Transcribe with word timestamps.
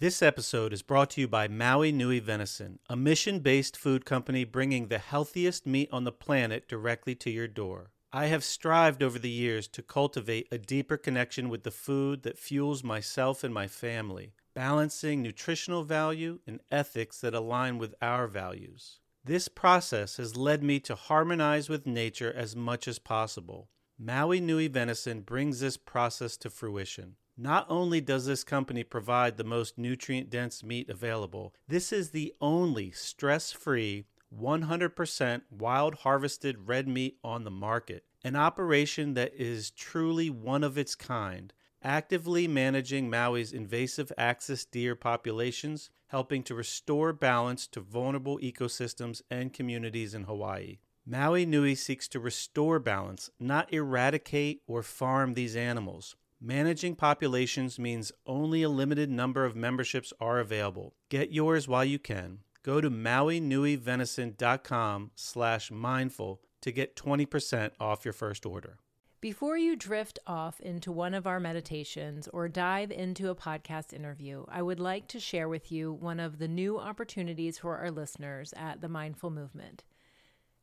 This 0.00 0.22
episode 0.22 0.72
is 0.72 0.82
brought 0.82 1.10
to 1.10 1.20
you 1.20 1.26
by 1.26 1.48
Maui 1.48 1.90
Nui 1.90 2.20
Venison, 2.20 2.78
a 2.88 2.94
mission 2.94 3.40
based 3.40 3.76
food 3.76 4.04
company 4.04 4.44
bringing 4.44 4.86
the 4.86 4.98
healthiest 4.98 5.66
meat 5.66 5.88
on 5.90 6.04
the 6.04 6.12
planet 6.12 6.68
directly 6.68 7.16
to 7.16 7.30
your 7.30 7.48
door. 7.48 7.90
I 8.12 8.26
have 8.26 8.44
strived 8.44 9.02
over 9.02 9.18
the 9.18 9.28
years 9.28 9.66
to 9.66 9.82
cultivate 9.82 10.46
a 10.52 10.58
deeper 10.58 10.96
connection 10.96 11.48
with 11.48 11.64
the 11.64 11.72
food 11.72 12.22
that 12.22 12.38
fuels 12.38 12.84
myself 12.84 13.42
and 13.42 13.52
my 13.52 13.66
family, 13.66 14.34
balancing 14.54 15.20
nutritional 15.20 15.82
value 15.82 16.38
and 16.46 16.60
ethics 16.70 17.20
that 17.22 17.34
align 17.34 17.76
with 17.78 17.96
our 18.00 18.28
values. 18.28 19.00
This 19.24 19.48
process 19.48 20.18
has 20.18 20.36
led 20.36 20.62
me 20.62 20.78
to 20.78 20.94
harmonize 20.94 21.68
with 21.68 21.88
nature 21.88 22.32
as 22.32 22.54
much 22.54 22.86
as 22.86 23.00
possible. 23.00 23.68
Maui 23.98 24.38
Nui 24.38 24.68
Venison 24.68 25.22
brings 25.22 25.58
this 25.58 25.76
process 25.76 26.36
to 26.36 26.50
fruition. 26.50 27.16
Not 27.40 27.66
only 27.68 28.00
does 28.00 28.26
this 28.26 28.42
company 28.42 28.82
provide 28.82 29.36
the 29.36 29.44
most 29.44 29.78
nutrient 29.78 30.28
dense 30.28 30.64
meat 30.64 30.90
available, 30.90 31.54
this 31.68 31.92
is 31.92 32.10
the 32.10 32.34
only 32.40 32.90
stress 32.90 33.52
free, 33.52 34.06
100% 34.36 35.42
wild 35.48 35.94
harvested 35.94 36.66
red 36.68 36.88
meat 36.88 37.16
on 37.22 37.44
the 37.44 37.50
market. 37.52 38.02
An 38.24 38.34
operation 38.34 39.14
that 39.14 39.32
is 39.36 39.70
truly 39.70 40.28
one 40.28 40.64
of 40.64 40.76
its 40.76 40.96
kind, 40.96 41.52
actively 41.80 42.48
managing 42.48 43.08
Maui's 43.08 43.52
invasive 43.52 44.10
axis 44.18 44.64
deer 44.64 44.96
populations, 44.96 45.90
helping 46.08 46.42
to 46.42 46.56
restore 46.56 47.12
balance 47.12 47.68
to 47.68 47.80
vulnerable 47.80 48.40
ecosystems 48.40 49.22
and 49.30 49.52
communities 49.52 50.12
in 50.12 50.24
Hawaii. 50.24 50.78
Maui 51.06 51.46
Nui 51.46 51.76
seeks 51.76 52.08
to 52.08 52.18
restore 52.18 52.80
balance, 52.80 53.30
not 53.38 53.72
eradicate 53.72 54.62
or 54.66 54.82
farm 54.82 55.34
these 55.34 55.54
animals. 55.54 56.16
Managing 56.40 56.94
populations 56.94 57.80
means 57.80 58.12
only 58.24 58.62
a 58.62 58.68
limited 58.68 59.10
number 59.10 59.44
of 59.44 59.56
memberships 59.56 60.12
are 60.20 60.38
available. 60.38 60.94
Get 61.08 61.32
yours 61.32 61.66
while 61.66 61.84
you 61.84 61.98
can. 61.98 62.44
Go 62.62 62.80
to 62.80 62.88
mauinuivenison.com 62.88 65.10
slash 65.16 65.72
mindful 65.72 66.40
to 66.60 66.70
get 66.70 66.94
20% 66.94 67.72
off 67.80 68.04
your 68.04 68.12
first 68.12 68.46
order. 68.46 68.78
Before 69.20 69.58
you 69.58 69.74
drift 69.74 70.20
off 70.28 70.60
into 70.60 70.92
one 70.92 71.12
of 71.12 71.26
our 71.26 71.40
meditations 71.40 72.28
or 72.28 72.46
dive 72.46 72.92
into 72.92 73.30
a 73.30 73.34
podcast 73.34 73.92
interview, 73.92 74.44
I 74.48 74.62
would 74.62 74.78
like 74.78 75.08
to 75.08 75.18
share 75.18 75.48
with 75.48 75.72
you 75.72 75.92
one 75.92 76.20
of 76.20 76.38
the 76.38 76.46
new 76.46 76.78
opportunities 76.78 77.58
for 77.58 77.78
our 77.78 77.90
listeners 77.90 78.54
at 78.56 78.80
the 78.80 78.88
Mindful 78.88 79.30
Movement. 79.30 79.82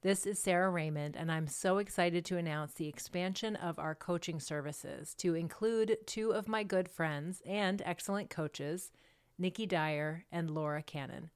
This 0.06 0.28
is 0.28 0.38
Sara 0.38 0.70
Raymond, 0.70 1.16
and 1.18 1.32
I'm 1.32 1.48
so 1.48 1.80
excited 1.80 2.26
to 2.26 2.38
announce 2.38 2.74
the 2.74 2.88
expansion 2.88 3.56
of 3.56 3.80
our 3.80 3.96
coaching 3.96 4.40
services 4.40 5.16
to 5.16 5.34
include 5.34 5.98
two 6.06 6.30
of 6.30 6.48
my 6.48 6.62
good 6.62 6.88
friends 6.88 7.42
and 7.44 7.82
excellent 7.84 8.30
coaches, 8.30 8.92
Nikki 9.40 9.66
Dyer 9.66 10.26
and 10.32 10.52
Laura 10.52 10.84
Cannon. 10.84 11.32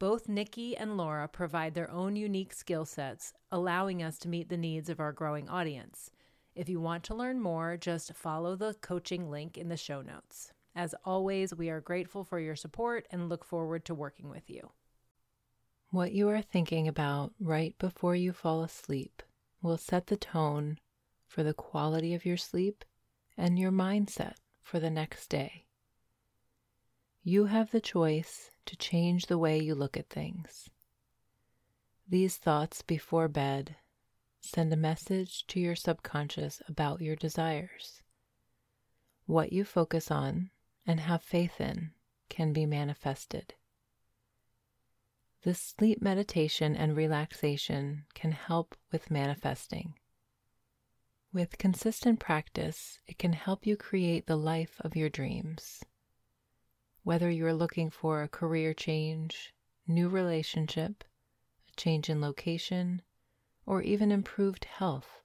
Both 0.00 0.28
Nikki 0.28 0.76
and 0.76 0.96
Laura 0.96 1.28
provide 1.28 1.74
their 1.74 1.88
own 1.88 2.16
unique 2.16 2.52
skill 2.52 2.84
sets, 2.84 3.32
allowing 3.52 4.02
us 4.02 4.18
to 4.18 4.28
meet 4.28 4.48
the 4.48 4.56
needs 4.56 4.88
of 4.88 4.98
our 4.98 5.12
growing 5.12 5.48
audience. 5.48 6.10
If 6.56 6.68
you 6.68 6.80
want 6.80 7.04
to 7.04 7.14
learn 7.14 7.40
more, 7.40 7.76
just 7.76 8.16
follow 8.16 8.56
the 8.56 8.74
coaching 8.80 9.30
link 9.30 9.56
in 9.56 9.68
the 9.68 9.76
show 9.76 10.02
notes. 10.02 10.52
As 10.74 10.96
always, 11.04 11.54
we 11.54 11.70
are 11.70 11.80
grateful 11.80 12.24
for 12.24 12.40
your 12.40 12.56
support 12.56 13.06
and 13.12 13.28
look 13.28 13.44
forward 13.44 13.84
to 13.84 13.94
working 13.94 14.28
with 14.28 14.50
you. 14.50 14.72
What 15.92 16.12
you 16.12 16.28
are 16.28 16.40
thinking 16.40 16.86
about 16.86 17.32
right 17.40 17.76
before 17.78 18.14
you 18.14 18.32
fall 18.32 18.62
asleep 18.62 19.24
will 19.60 19.76
set 19.76 20.06
the 20.06 20.16
tone 20.16 20.78
for 21.26 21.42
the 21.42 21.52
quality 21.52 22.14
of 22.14 22.24
your 22.24 22.36
sleep 22.36 22.84
and 23.36 23.58
your 23.58 23.72
mindset 23.72 24.34
for 24.62 24.78
the 24.78 24.90
next 24.90 25.26
day. 25.28 25.66
You 27.24 27.46
have 27.46 27.72
the 27.72 27.80
choice 27.80 28.52
to 28.66 28.76
change 28.76 29.26
the 29.26 29.38
way 29.38 29.58
you 29.58 29.74
look 29.74 29.96
at 29.96 30.08
things. 30.08 30.70
These 32.08 32.36
thoughts 32.36 32.82
before 32.82 33.26
bed 33.26 33.74
send 34.40 34.72
a 34.72 34.76
message 34.76 35.44
to 35.48 35.58
your 35.58 35.74
subconscious 35.74 36.62
about 36.68 37.00
your 37.00 37.16
desires. 37.16 38.02
What 39.26 39.52
you 39.52 39.64
focus 39.64 40.08
on 40.08 40.50
and 40.86 41.00
have 41.00 41.22
faith 41.22 41.60
in 41.60 41.90
can 42.28 42.52
be 42.52 42.64
manifested. 42.64 43.54
This 45.42 45.58
sleep 45.58 46.02
meditation 46.02 46.76
and 46.76 46.94
relaxation 46.94 48.04
can 48.12 48.32
help 48.32 48.76
with 48.92 49.10
manifesting. 49.10 49.94
With 51.32 51.56
consistent 51.56 52.20
practice, 52.20 52.98
it 53.06 53.16
can 53.16 53.32
help 53.32 53.64
you 53.64 53.74
create 53.74 54.26
the 54.26 54.36
life 54.36 54.78
of 54.80 54.96
your 54.96 55.08
dreams. 55.08 55.82
Whether 57.04 57.30
you 57.30 57.46
are 57.46 57.54
looking 57.54 57.88
for 57.88 58.22
a 58.22 58.28
career 58.28 58.74
change, 58.74 59.54
new 59.86 60.10
relationship, 60.10 61.04
a 61.70 61.72
change 61.76 62.10
in 62.10 62.20
location, 62.20 63.00
or 63.64 63.80
even 63.80 64.12
improved 64.12 64.66
health, 64.66 65.22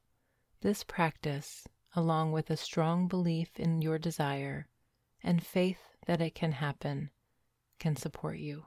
this 0.62 0.86
practice, 0.86 1.68
along 1.94 2.32
with 2.32 2.50
a 2.50 2.56
strong 2.56 3.10
belief 3.10 3.60
in 3.60 3.82
your 3.82 4.00
desire 4.00 4.70
and 5.22 5.46
faith 5.46 5.98
that 6.06 6.22
it 6.22 6.36
can 6.36 6.54
happen, 6.54 7.10
can 7.80 7.98
support 7.98 8.38
you. 8.38 8.64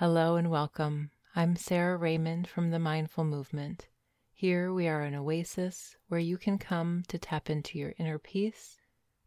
Hello 0.00 0.36
and 0.36 0.50
welcome. 0.50 1.10
I'm 1.36 1.56
Sara 1.56 1.94
Raymond 1.94 2.48
from 2.48 2.70
the 2.70 2.78
Mindful 2.78 3.24
Movement. 3.24 3.86
Here 4.32 4.72
we 4.72 4.88
are 4.88 5.02
an 5.02 5.14
oasis 5.14 5.94
where 6.08 6.18
you 6.18 6.38
can 6.38 6.56
come 6.56 7.02
to 7.08 7.18
tap 7.18 7.50
into 7.50 7.78
your 7.78 7.92
inner 7.98 8.18
peace, 8.18 8.78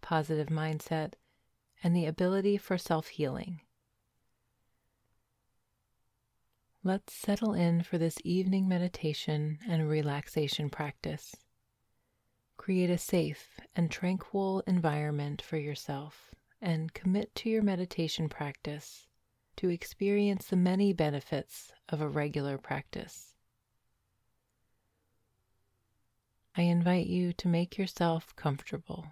positive 0.02 0.48
mindset, 0.48 1.14
and 1.84 1.96
the 1.96 2.08
ability 2.08 2.58
for 2.58 2.80
self 2.80 3.10
healing. 3.10 3.62
Let's 6.84 7.14
settle 7.14 7.54
in 7.54 7.84
for 7.84 8.00
this 8.00 8.18
evening 8.24 8.68
meditation 8.68 9.60
and 9.70 9.88
relaxation 9.88 10.72
practice. 10.72 11.36
Create 12.58 12.90
a 12.90 12.98
safe 12.98 13.60
and 13.76 13.92
tranquil 13.92 14.64
environment 14.66 15.40
for 15.40 15.58
yourself 15.58 16.34
and 16.60 16.96
commit 16.96 17.36
to 17.36 17.50
your 17.52 17.62
meditation 17.62 18.28
practice 18.28 19.06
to 19.58 19.70
experience 19.70 20.48
the 20.48 20.56
many 20.56 20.94
benefits 20.94 21.72
of 21.90 22.02
a 22.02 22.08
regular 22.08 22.58
practice. 22.58 23.36
I 26.56 26.64
invite 26.64 27.08
you 27.08 27.34
to 27.34 27.48
make 27.48 27.78
yourself 27.78 28.36
comfortable. 28.36 29.08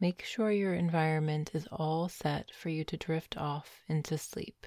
Make 0.00 0.22
sure 0.22 0.50
your 0.50 0.74
environment 0.74 1.50
is 1.54 1.66
all 1.72 2.08
set 2.08 2.52
for 2.54 2.68
you 2.68 2.84
to 2.84 2.96
drift 2.96 3.36
off 3.36 3.82
into 3.88 4.18
sleep. 4.18 4.66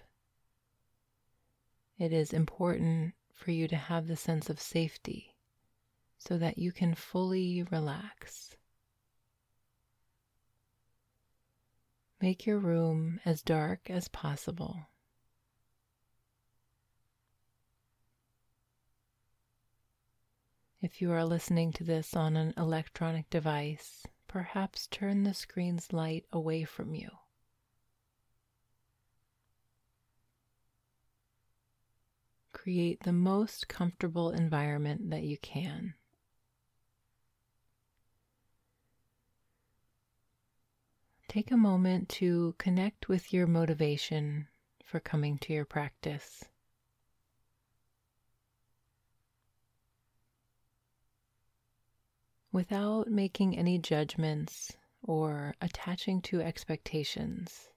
It 1.98 2.12
is 2.12 2.34
important 2.34 3.14
for 3.32 3.52
you 3.52 3.68
to 3.68 3.76
have 3.76 4.08
the 4.08 4.16
sense 4.16 4.50
of 4.50 4.60
safety 4.60 5.36
so 6.18 6.38
that 6.38 6.58
you 6.58 6.72
can 6.72 6.96
fully 6.96 7.64
relax. 7.64 8.56
Make 12.22 12.46
your 12.46 12.60
room 12.60 13.20
as 13.26 13.42
dark 13.42 13.90
as 13.90 14.08
possible. 14.08 14.86
If 20.82 21.02
you 21.02 21.12
are 21.12 21.26
listening 21.26 21.74
to 21.74 21.84
this 21.84 22.16
on 22.16 22.38
an 22.38 22.54
electronic 22.58 23.28
device, 23.32 24.06
perhaps 24.28 24.86
turn 24.88 25.24
the 25.24 25.34
screen's 25.34 25.94
light 25.94 26.26
away 26.32 26.64
from 26.64 26.94
you. 26.94 27.10
Create 32.54 33.02
the 33.02 33.14
most 33.14 33.68
comfortable 33.68 34.30
environment 34.30 35.10
that 35.10 35.24
you 35.24 35.40
can. 35.40 35.96
Take 41.32 41.50
a 41.50 41.56
moment 41.56 42.10
to 42.10 42.56
connect 42.58 43.08
with 43.08 43.32
your 43.32 43.48
motivation 43.48 44.50
for 44.84 45.00
coming 45.00 45.38
to 45.38 45.54
your 45.54 45.64
practice. 45.64 46.44
Without 52.52 53.08
making 53.08 53.58
any 53.58 53.78
judgments 53.78 54.74
or 55.02 55.56
attaching 55.62 56.22
to 56.24 56.42
expectations, 56.42 57.70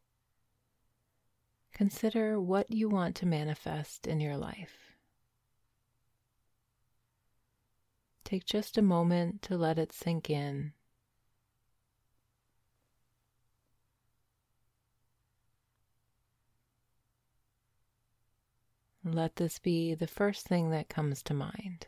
consider 1.73 2.41
what 2.41 2.73
you 2.73 2.89
want 2.89 3.15
to 3.15 3.25
manifest 3.25 4.09
in 4.09 4.19
your 4.19 4.37
life. 4.37 4.97
Take 8.25 8.47
just 8.47 8.77
a 8.77 8.83
moment 8.83 9.43
to 9.43 9.57
let 9.57 9.79
it 9.79 9.93
sink 9.93 10.29
in 10.29 10.73
Let 19.07 19.37
this 19.37 19.59
be 19.59 19.95
the 19.95 20.07
first 20.07 20.47
thing 20.47 20.71
that 20.71 20.89
comes 20.89 21.23
to 21.25 21.35
mind. 21.35 21.87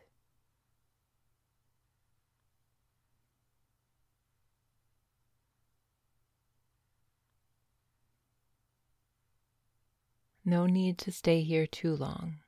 No 10.45 10.67
need 10.67 10.99
to 10.99 11.11
stay 11.11 11.43
here 11.43 11.67
too 11.67 11.97
long. 11.97 12.41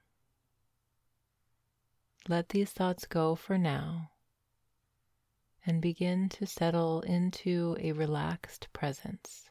Let 2.29 2.50
these 2.50 2.70
thoughts 2.70 3.06
go 3.06 3.35
for 3.35 3.56
now 3.56 4.11
and 5.65 5.81
begin 5.81 6.29
to 6.29 6.47
settle 6.47 7.00
into 7.00 7.75
a 7.81 7.93
relaxed 7.93 8.69
presence. 8.75 9.47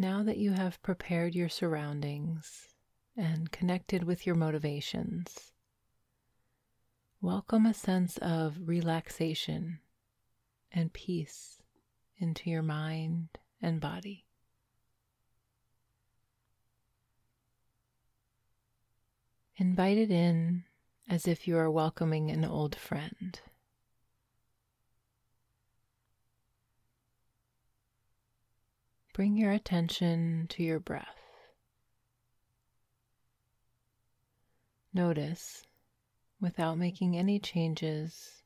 Now 0.00 0.22
that 0.22 0.38
you 0.38 0.52
have 0.52 0.80
prepared 0.80 1.34
your 1.34 1.48
surroundings 1.48 2.68
and 3.16 3.50
connected 3.50 4.04
with 4.04 4.26
your 4.26 4.36
motivations, 4.36 5.50
welcome 7.20 7.66
a 7.66 7.74
sense 7.74 8.16
of 8.18 8.68
relaxation 8.68 9.80
and 10.70 10.92
peace 10.92 11.60
into 12.16 12.48
your 12.48 12.62
mind 12.62 13.30
and 13.60 13.80
body. 13.80 14.24
Invite 19.56 19.98
it 19.98 20.12
in 20.12 20.62
as 21.08 21.26
if 21.26 21.48
you 21.48 21.56
are 21.58 21.72
welcoming 21.72 22.30
an 22.30 22.44
old 22.44 22.76
friend. 22.76 23.40
Bring 29.18 29.36
your 29.36 29.50
attention 29.50 30.46
to 30.50 30.62
your 30.62 30.78
breath. 30.78 31.18
Notice, 34.94 35.64
without 36.40 36.78
making 36.78 37.16
any 37.16 37.40
changes, 37.40 38.44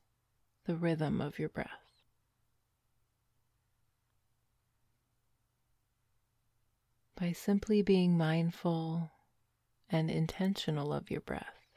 the 0.65 0.75
rhythm 0.75 1.21
of 1.21 1.37
your 1.37 1.49
breath. 1.49 1.69
By 7.13 7.33
simply 7.33 7.83
being 7.83 8.17
mindful 8.17 9.11
and 9.91 10.09
intentional 10.09 10.91
of 10.91 11.11
your 11.11 11.21
breath, 11.21 11.67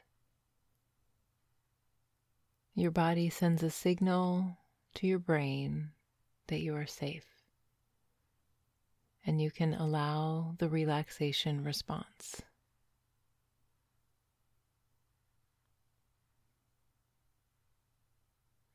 your 2.73 2.89
body 2.89 3.29
sends 3.29 3.61
a 3.61 3.69
signal 3.69 4.57
to 4.95 5.05
your 5.05 5.19
brain 5.19 5.91
that 6.47 6.61
you 6.61 6.75
are 6.75 6.87
safe 6.87 7.36
and 9.27 9.41
you 9.41 9.51
can 9.51 9.73
allow 9.73 10.55
the 10.57 10.69
relaxation 10.69 11.61
response. 11.61 12.41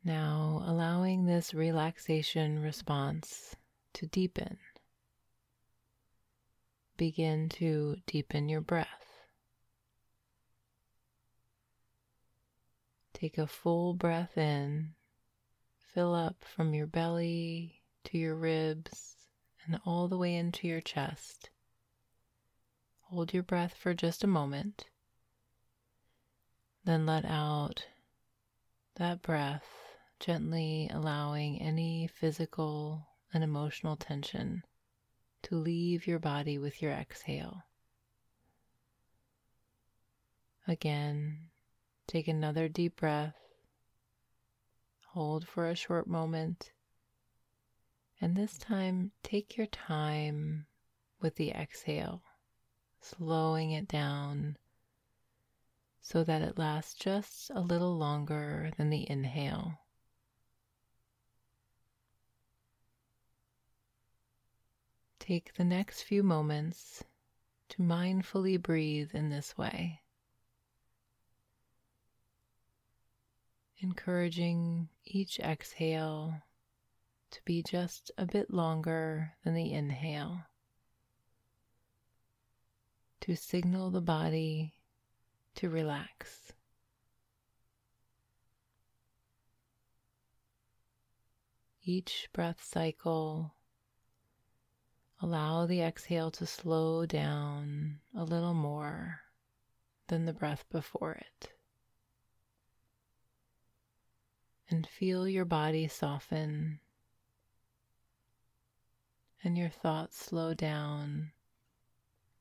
Now, 0.04 0.62
allowing 0.66 1.24
this 1.24 1.54
relaxation 1.54 2.60
response 2.60 3.56
to 3.94 4.06
deepen. 4.06 4.58
Begin 6.98 7.48
to 7.50 7.96
deepen 8.06 8.50
your 8.50 8.60
breath. 8.60 8.88
Take 13.14 13.38
a 13.38 13.46
full 13.46 13.94
breath 13.94 14.36
in, 14.36 14.90
fill 15.94 16.14
up 16.14 16.44
from 16.44 16.74
your 16.74 16.86
belly 16.86 17.80
to 18.04 18.18
your 18.18 18.34
ribs 18.34 19.21
and 19.66 19.80
all 19.84 20.08
the 20.08 20.18
way 20.18 20.34
into 20.34 20.66
your 20.66 20.80
chest. 20.80 21.50
Hold 23.02 23.34
your 23.34 23.42
breath 23.42 23.74
for 23.74 23.94
just 23.94 24.24
a 24.24 24.26
moment. 24.26 24.86
Then 26.84 27.06
let 27.06 27.24
out 27.24 27.86
that 28.96 29.22
breath, 29.22 29.68
gently 30.18 30.88
allowing 30.92 31.60
any 31.60 32.06
physical 32.06 33.06
and 33.32 33.44
emotional 33.44 33.96
tension 33.96 34.62
to 35.42 35.56
leave 35.56 36.06
your 36.06 36.18
body 36.18 36.58
with 36.58 36.82
your 36.82 36.92
exhale. 36.92 37.64
Again, 40.66 41.50
take 42.06 42.28
another 42.28 42.68
deep 42.68 42.96
breath. 42.96 43.36
Hold 45.08 45.46
for 45.46 45.68
a 45.68 45.74
short 45.74 46.06
moment 46.06 46.70
and 48.22 48.36
this 48.36 48.56
time, 48.56 49.10
take 49.24 49.56
your 49.56 49.66
time 49.66 50.64
with 51.20 51.34
the 51.34 51.50
exhale, 51.50 52.22
slowing 53.00 53.72
it 53.72 53.88
down 53.88 54.56
so 56.00 56.22
that 56.22 56.40
it 56.40 56.56
lasts 56.56 56.94
just 56.94 57.50
a 57.52 57.60
little 57.60 57.98
longer 57.98 58.70
than 58.76 58.90
the 58.90 59.10
inhale. 59.10 59.80
Take 65.18 65.54
the 65.54 65.64
next 65.64 66.02
few 66.02 66.22
moments 66.22 67.02
to 67.70 67.82
mindfully 67.82 68.60
breathe 68.62 69.10
in 69.14 69.30
this 69.30 69.58
way, 69.58 70.00
encouraging 73.80 74.90
each 75.04 75.40
exhale 75.40 76.42
to 77.32 77.40
be 77.44 77.62
just 77.62 78.10
a 78.16 78.26
bit 78.26 78.52
longer 78.52 79.32
than 79.44 79.54
the 79.54 79.72
inhale 79.72 80.44
to 83.22 83.36
signal 83.36 83.90
the 83.90 84.00
body 84.00 84.74
to 85.54 85.70
relax. 85.70 86.52
Each 91.84 92.28
breath 92.32 92.62
cycle, 92.62 93.54
allow 95.20 95.66
the 95.66 95.82
exhale 95.82 96.30
to 96.32 96.46
slow 96.46 97.06
down 97.06 98.00
a 98.16 98.24
little 98.24 98.54
more 98.54 99.20
than 100.08 100.26
the 100.26 100.32
breath 100.32 100.64
before 100.70 101.12
it. 101.12 101.52
And 104.68 104.86
feel 104.86 105.28
your 105.28 105.44
body 105.44 105.86
soften 105.86 106.80
and 109.44 109.58
your 109.58 109.68
thoughts 109.68 110.16
slow 110.24 110.54
down 110.54 111.32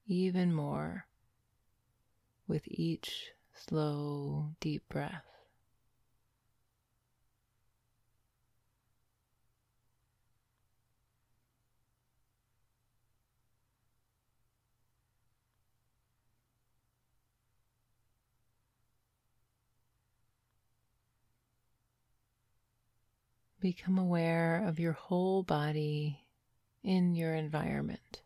even 0.06 0.54
more 0.54 1.06
with 2.48 2.64
each 2.68 3.32
slow, 3.54 4.50
deep 4.60 4.88
breath. 4.90 5.26
Become 23.60 24.00
aware 24.00 24.64
of 24.66 24.80
your 24.80 24.94
whole 24.94 25.44
body 25.44 26.20
in 26.84 27.16
your 27.16 27.34
environment. 27.34 28.22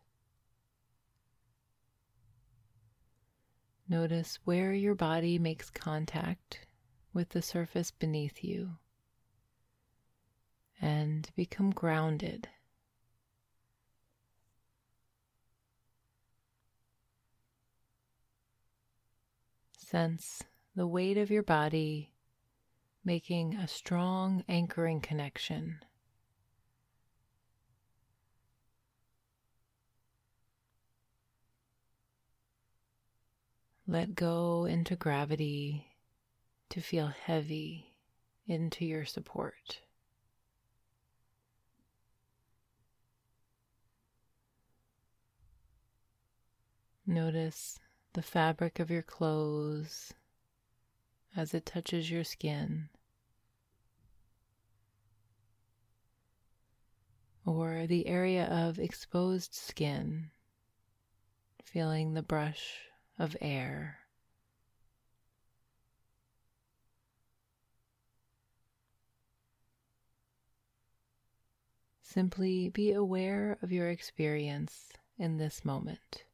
Notice 3.88 4.38
where 4.44 4.72
your 4.72 4.94
body 4.94 5.38
makes 5.38 5.70
contact 5.70 6.66
with 7.12 7.28
the 7.30 7.42
surface 7.42 7.90
beneath 7.90 8.42
you 8.42 8.78
and 10.80 11.30
become 11.36 11.70
grounded. 11.70 12.48
Sense 19.78 20.42
the 20.74 20.86
weight 20.86 21.16
of 21.16 21.30
your 21.30 21.44
body 21.44 22.12
making 23.04 23.54
a 23.54 23.68
strong 23.68 24.42
anchoring 24.48 25.00
connection 25.00 25.78
Let 33.88 34.16
go 34.16 34.64
into 34.64 34.96
gravity 34.96 35.86
to 36.70 36.80
feel 36.80 37.06
heavy 37.06 37.96
into 38.44 38.84
your 38.84 39.04
support. 39.04 39.80
Notice 47.06 47.78
the 48.14 48.22
fabric 48.22 48.80
of 48.80 48.90
your 48.90 49.02
clothes 49.02 50.12
as 51.36 51.54
it 51.54 51.64
touches 51.64 52.10
your 52.10 52.24
skin. 52.24 52.88
Or 57.44 57.86
the 57.86 58.08
area 58.08 58.46
of 58.46 58.80
exposed 58.80 59.54
skin, 59.54 60.30
feeling 61.62 62.14
the 62.14 62.22
brush 62.22 62.85
of 63.18 63.36
air. 63.40 63.98
Simply 72.02 72.70
be 72.70 72.92
aware 72.92 73.58
of 73.62 73.72
your 73.72 73.90
experience 73.90 74.92
in 75.18 75.36
this 75.36 75.64
moment. 75.64 76.24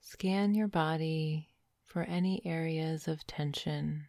Scan 0.00 0.54
your 0.54 0.68
body 0.68 1.48
for 1.84 2.02
any 2.02 2.40
areas 2.44 3.06
of 3.06 3.26
tension. 3.26 4.06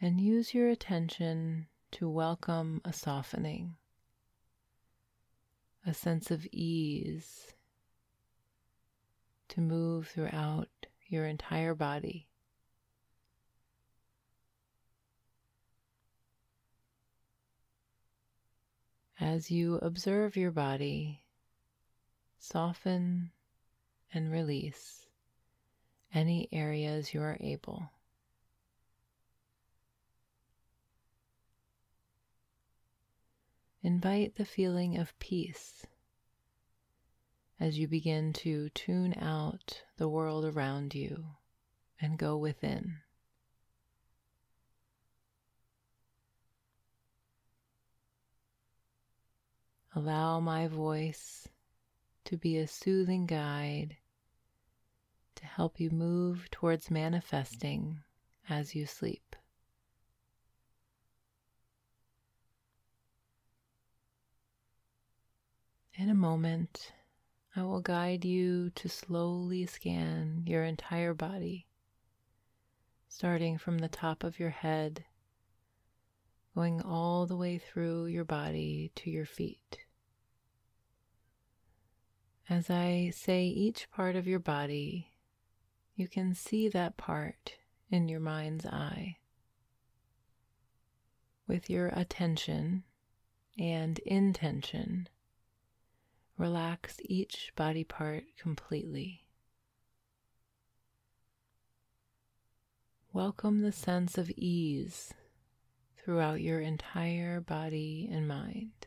And 0.00 0.20
use 0.20 0.52
your 0.52 0.68
attention 0.68 1.66
to 1.92 2.08
welcome 2.08 2.80
a 2.84 2.92
softening, 2.92 3.76
a 5.86 5.94
sense 5.94 6.30
of 6.30 6.46
ease 6.52 7.54
to 9.48 9.60
move 9.60 10.08
throughout 10.08 10.68
your 11.06 11.26
entire 11.26 11.74
body. 11.74 12.28
As 19.20 19.50
you 19.50 19.76
observe 19.76 20.36
your 20.36 20.50
body, 20.50 21.23
Soften 22.46 23.30
and 24.12 24.30
release 24.30 25.06
any 26.12 26.46
areas 26.52 27.14
you 27.14 27.22
are 27.22 27.38
able. 27.40 27.90
Invite 33.82 34.34
the 34.34 34.44
feeling 34.44 34.98
of 34.98 35.18
peace 35.18 35.86
as 37.58 37.78
you 37.78 37.88
begin 37.88 38.34
to 38.34 38.68
tune 38.68 39.14
out 39.18 39.82
the 39.96 40.08
world 40.08 40.44
around 40.44 40.94
you 40.94 41.24
and 41.98 42.18
go 42.18 42.36
within. 42.36 42.98
Allow 49.94 50.40
my 50.40 50.68
voice 50.68 51.48
to 52.24 52.36
be 52.36 52.56
a 52.56 52.66
soothing 52.66 53.26
guide 53.26 53.96
to 55.36 55.46
help 55.46 55.78
you 55.78 55.90
move 55.90 56.48
towards 56.50 56.90
manifesting 56.90 58.00
as 58.48 58.74
you 58.74 58.86
sleep. 58.86 59.36
In 65.96 66.08
a 66.08 66.14
moment, 66.14 66.92
I 67.54 67.62
will 67.62 67.80
guide 67.80 68.24
you 68.24 68.70
to 68.70 68.88
slowly 68.88 69.64
scan 69.66 70.42
your 70.44 70.64
entire 70.64 71.14
body, 71.14 71.68
starting 73.08 73.58
from 73.58 73.78
the 73.78 73.88
top 73.88 74.24
of 74.24 74.40
your 74.40 74.50
head, 74.50 75.04
going 76.52 76.82
all 76.82 77.26
the 77.26 77.36
way 77.36 77.58
through 77.58 78.06
your 78.06 78.24
body 78.24 78.90
to 78.96 79.10
your 79.10 79.26
feet. 79.26 79.83
As 82.50 82.68
I 82.68 83.10
say 83.14 83.46
each 83.46 83.90
part 83.90 84.16
of 84.16 84.26
your 84.26 84.38
body, 84.38 85.08
you 85.94 86.06
can 86.06 86.34
see 86.34 86.68
that 86.68 86.98
part 86.98 87.54
in 87.90 88.06
your 88.06 88.20
mind's 88.20 88.66
eye. 88.66 89.16
With 91.46 91.70
your 91.70 91.86
attention 91.88 92.84
and 93.58 93.98
intention, 94.00 95.08
relax 96.36 96.98
each 97.02 97.50
body 97.56 97.82
part 97.82 98.24
completely. 98.38 99.24
Welcome 103.10 103.62
the 103.62 103.72
sense 103.72 104.18
of 104.18 104.30
ease 104.36 105.14
throughout 105.96 106.42
your 106.42 106.60
entire 106.60 107.40
body 107.40 108.06
and 108.12 108.28
mind. 108.28 108.86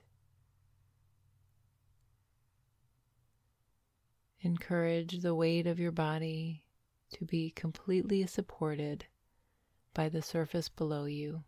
Encourage 4.48 5.20
the 5.20 5.36
weight 5.36 5.68
of 5.68 5.77
your 5.77 5.92
body 5.92 6.63
to 7.12 7.25
be 7.25 7.50
completely 7.50 8.25
supported 8.25 9.06
by 9.94 10.08
the 10.08 10.22
surface 10.22 10.70
below 10.70 11.04
you. 11.04 11.44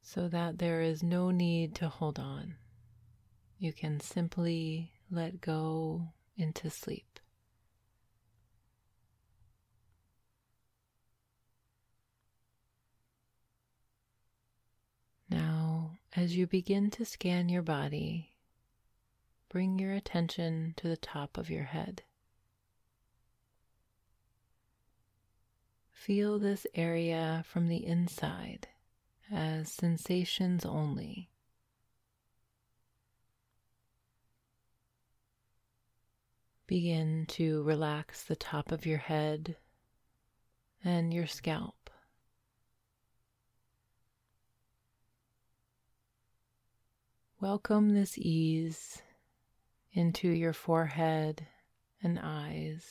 So 0.00 0.28
that 0.28 0.56
there 0.56 0.80
is 0.80 1.02
no 1.02 1.30
need 1.30 1.74
to 1.74 1.90
hold 1.90 2.18
on. 2.18 2.54
You 3.58 3.74
can 3.74 4.00
simply 4.00 4.90
let 5.10 5.42
go 5.42 6.08
into 6.38 6.70
sleep. 6.70 7.20
As 16.16 16.36
you 16.36 16.46
begin 16.46 16.90
to 16.92 17.04
scan 17.04 17.48
your 17.48 17.62
body, 17.62 18.30
bring 19.50 19.78
your 19.78 19.92
attention 19.92 20.74
to 20.78 20.88
the 20.88 20.96
top 20.96 21.36
of 21.36 21.50
your 21.50 21.64
head. 21.64 22.02
Feel 25.90 26.38
this 26.38 26.66
area 26.74 27.44
from 27.46 27.68
the 27.68 27.84
inside 27.84 28.68
as 29.30 29.70
sensations 29.70 30.64
only. 30.64 31.28
Begin 36.66 37.26
to 37.28 37.62
relax 37.64 38.22
the 38.22 38.36
top 38.36 38.72
of 38.72 38.86
your 38.86 38.98
head 38.98 39.56
and 40.82 41.12
your 41.12 41.26
scalp. 41.26 41.77
Welcome 47.40 47.90
this 47.90 48.18
ease 48.18 49.00
into 49.92 50.28
your 50.28 50.52
forehead 50.52 51.46
and 52.02 52.18
eyes. 52.20 52.84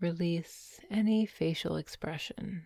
Release 0.00 0.80
any 0.90 1.26
facial 1.26 1.76
expression. 1.76 2.62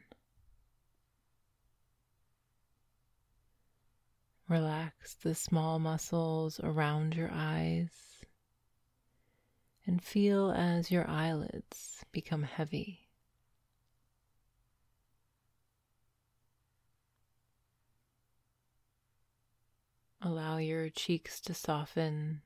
Relax 4.49 5.15
the 5.15 5.35
small 5.35 5.81
muscles 5.81 6.61
around 6.63 7.17
your 7.17 7.31
eyes 7.33 7.91
and 9.87 10.01
feel 10.01 10.53
as 10.53 10.93
your 10.93 11.09
eyelids 11.11 12.05
become 12.13 12.45
heavy. 12.45 13.08
Allow 20.29 20.59
your 20.59 20.91
cheeks 20.91 21.41
to 21.41 21.55
soften. 21.55 22.43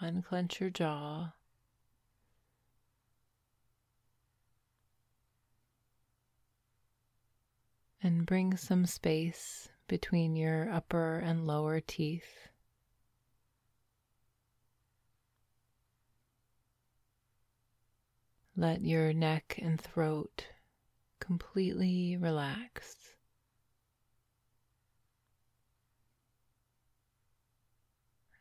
Unclench 0.00 0.60
your 0.60 0.68
jaw. 0.68 1.32
And 8.02 8.26
bring 8.26 8.58
some 8.58 8.84
space 8.84 9.70
between 9.88 10.36
your 10.36 10.70
upper 10.70 11.20
and 11.20 11.46
lower 11.46 11.80
teeth. 11.80 12.48
Let 18.54 18.82
your 18.82 19.14
neck 19.14 19.58
and 19.62 19.80
throat 19.80 20.48
completely 21.18 22.18
relax. 22.18 22.99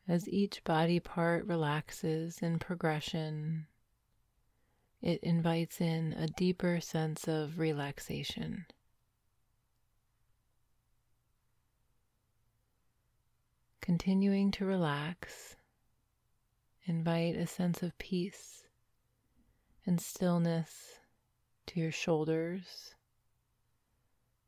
As 0.10 0.28
each 0.28 0.63
body 0.63 1.00
part 1.00 1.46
relaxes 1.46 2.39
in 2.39 2.58
progression, 2.58 3.68
it 5.04 5.22
invites 5.22 5.80
in 5.80 6.13
a 6.13 6.25
deeper 6.25 6.82
sense 6.82 7.28
of 7.28 7.60
relaxation. 7.60 8.66
Continuing 13.82 14.50
to 14.50 14.66
relax, 14.66 15.56
invite 16.86 17.36
a 17.36 17.46
sense 17.46 17.84
of 17.84 17.96
peace 18.00 18.63
and 19.86 20.01
stillness 20.01 20.98
to 21.68 21.80
your 21.80 21.92
shoulders, 21.92 22.96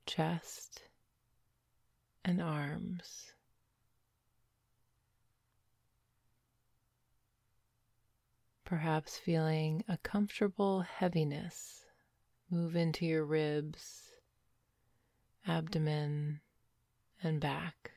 chest, 0.07 0.81
and 2.25 2.41
arms. 2.41 3.33
Perhaps 8.71 9.17
feeling 9.17 9.83
a 9.89 9.97
comfortable 9.97 10.79
heaviness 10.79 11.83
move 12.49 12.73
into 12.73 13.05
your 13.05 13.25
ribs, 13.25 14.13
abdomen, 15.45 16.39
and 17.21 17.41
back. 17.41 17.91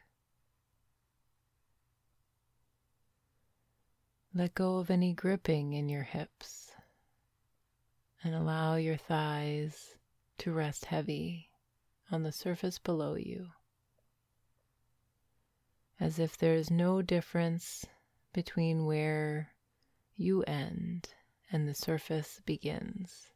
Let 4.34 4.56
go 4.56 4.78
of 4.78 4.90
any 4.90 5.12
gripping 5.12 5.74
in 5.74 5.88
your 5.88 6.02
hips 6.02 6.72
and 8.24 8.34
allow 8.34 8.74
your 8.74 8.96
thighs 8.96 9.94
to 10.38 10.50
rest 10.50 10.86
heavy 10.86 11.50
on 12.10 12.24
the 12.24 12.32
surface 12.32 12.80
below 12.80 13.14
you, 13.14 13.46
as 16.00 16.18
if 16.18 16.36
there 16.36 16.56
is 16.56 16.68
no 16.68 17.00
difference 17.00 17.86
between 18.32 18.86
where 18.86 19.53
you 20.16 20.42
end 20.42 21.08
and 21.50 21.68
the 21.68 21.74
surface 21.74 22.40
begins. 22.44 23.30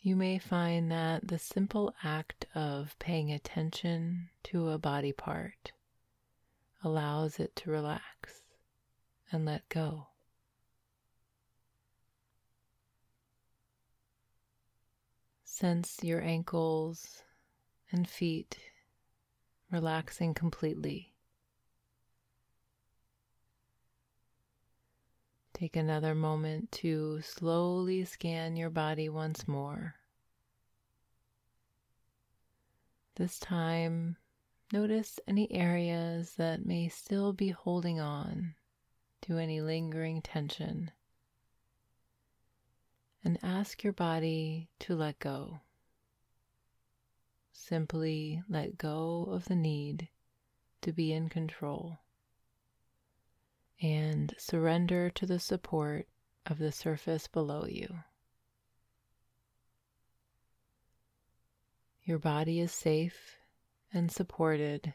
You 0.00 0.14
may 0.14 0.38
find 0.38 0.90
that 0.92 1.26
the 1.26 1.38
simple 1.38 1.92
act 2.04 2.46
of 2.54 2.96
paying 3.00 3.32
attention 3.32 4.28
to 4.44 4.68
a 4.68 4.78
body 4.78 5.12
part 5.12 5.72
allows 6.84 7.40
it 7.40 7.56
to 7.56 7.70
relax 7.70 8.42
and 9.32 9.44
let 9.44 9.68
go. 9.68 10.06
Sense 15.42 15.98
your 16.02 16.20
ankles 16.20 17.24
and 17.90 18.08
feet 18.08 18.58
relaxing 19.72 20.34
completely. 20.34 21.15
Take 25.56 25.76
another 25.76 26.14
moment 26.14 26.70
to 26.82 27.22
slowly 27.22 28.04
scan 28.04 28.56
your 28.56 28.68
body 28.68 29.08
once 29.08 29.48
more. 29.48 29.94
This 33.14 33.38
time, 33.38 34.18
notice 34.70 35.18
any 35.26 35.50
areas 35.50 36.34
that 36.34 36.66
may 36.66 36.90
still 36.90 37.32
be 37.32 37.48
holding 37.48 37.98
on 37.98 38.54
to 39.22 39.38
any 39.38 39.62
lingering 39.62 40.20
tension. 40.20 40.90
And 43.24 43.38
ask 43.42 43.82
your 43.82 43.94
body 43.94 44.68
to 44.80 44.94
let 44.94 45.18
go. 45.18 45.60
Simply 47.54 48.42
let 48.46 48.76
go 48.76 49.24
of 49.30 49.46
the 49.46 49.56
need 49.56 50.10
to 50.82 50.92
be 50.92 51.14
in 51.14 51.30
control 51.30 52.00
and 53.82 54.34
surrender 54.38 55.10
to 55.10 55.26
the 55.26 55.38
support 55.38 56.06
of 56.46 56.58
the 56.58 56.72
surface 56.72 57.26
below 57.26 57.66
you. 57.66 57.88
Your 62.04 62.18
body 62.18 62.60
is 62.60 62.72
safe 62.72 63.36
and 63.92 64.10
supported 64.10 64.94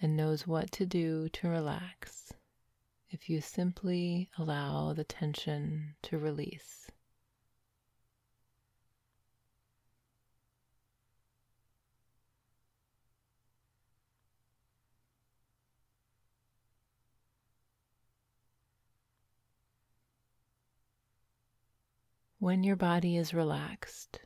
and 0.00 0.16
knows 0.16 0.46
what 0.46 0.70
to 0.72 0.86
do 0.86 1.28
to 1.30 1.48
relax 1.48 2.32
if 3.10 3.28
you 3.28 3.40
simply 3.40 4.30
allow 4.38 4.92
the 4.92 5.04
tension 5.04 5.94
to 6.02 6.18
release. 6.18 6.88
When 22.40 22.62
your 22.62 22.76
body 22.76 23.16
is 23.16 23.34
relaxed, 23.34 24.20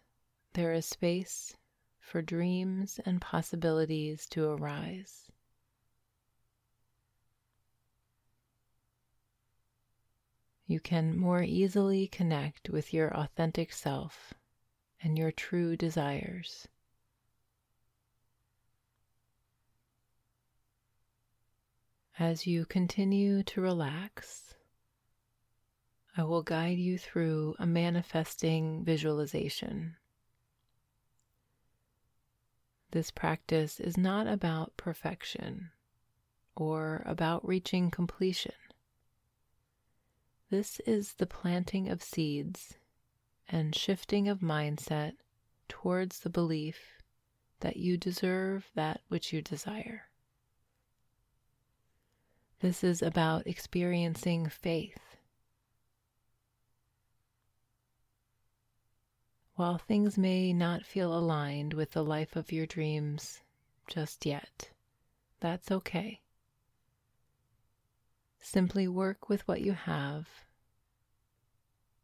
there 0.53 0.75
is 0.75 0.85
space 0.85 1.57
for 1.99 2.21
dreams 2.21 3.01
and 3.07 3.23
possibilities 3.23 4.27
to 4.27 4.51
arise. 4.51 5.31
You 10.67 10.79
can 10.79 11.17
more 11.17 11.43
easily 11.43 12.07
connect 12.07 12.69
with 12.69 12.93
your 12.93 13.17
authentic 13.17 13.73
self 13.73 14.35
and 15.03 15.17
your 15.17 15.33
true 15.33 15.75
desires. 15.75 16.69
As 22.19 22.47
you 22.47 22.67
continue 22.67 23.43
to 23.45 23.61
relax, 23.63 24.55
I 26.15 26.25
will 26.25 26.43
guide 26.43 26.79
you 26.79 26.99
through 26.99 27.55
a 27.59 27.67
manifesting 27.67 28.85
visualization. 28.85 29.97
This 32.91 33.11
practice 33.11 33.81
is 33.81 33.97
not 33.97 34.27
about 34.27 34.77
perfection 34.77 35.71
or 36.55 37.03
about 37.07 37.47
reaching 37.49 37.91
completion. 37.91 38.53
This 40.51 40.81
is 40.81 41.15
the 41.15 41.27
planting 41.27 41.89
of 41.89 42.03
seeds 42.03 42.75
and 43.49 43.75
shifting 43.75 44.29
of 44.29 44.41
mindset 44.41 45.15
towards 45.67 46.21
the 46.21 46.29
belief 46.29 47.03
that 47.61 47.79
you 47.79 47.97
deserve 47.97 48.71
that 48.75 49.01
which 49.09 49.33
you 49.33 49.41
desire. 49.41 50.11
This 52.61 52.85
is 52.85 53.01
about 53.01 53.47
experiencing 53.47 54.51
faith 54.51 55.17
While 59.63 59.79
things 59.79 60.19
may 60.19 60.53
not 60.53 60.85
feel 60.85 61.17
aligned 61.17 61.73
with 61.73 61.93
the 61.93 62.03
life 62.03 62.35
of 62.35 62.51
your 62.51 62.67
dreams 62.67 63.43
just 63.87 64.27
yet, 64.27 64.71
that's 65.39 65.71
okay. 65.71 66.21
Simply 68.41 68.89
work 68.89 69.29
with 69.29 69.47
what 69.47 69.61
you 69.61 69.75
have 69.75 70.27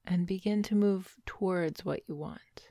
and 0.05 0.25
begin 0.25 0.62
to 0.62 0.77
move 0.77 1.16
towards 1.27 1.85
what 1.85 2.09
you 2.09 2.14
want. 2.14 2.71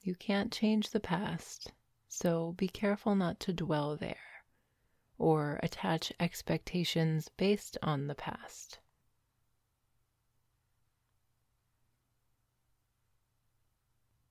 You 0.00 0.14
can't 0.14 0.50
change 0.50 0.88
the 0.88 0.98
past, 0.98 1.72
so 2.08 2.52
be 2.52 2.68
careful 2.68 3.14
not 3.14 3.38
to 3.40 3.52
dwell 3.52 3.98
there 3.98 4.46
or 5.18 5.60
attach 5.62 6.10
expectations 6.18 7.28
based 7.36 7.76
on 7.82 8.06
the 8.06 8.14
past. 8.14 8.78